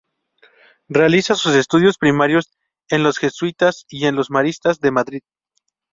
Realiza 0.89 1.35
sus 1.35 1.53
estudios 1.53 1.99
primarios 1.99 2.49
en 2.89 3.03
los 3.03 3.19
jesuitas 3.19 3.85
y 3.87 4.07
en 4.07 4.15
los 4.15 4.31
maristas, 4.31 4.79
de 4.79 4.89
Madrid. 4.89 5.21